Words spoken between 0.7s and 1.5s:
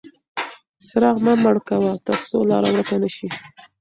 څراغ مه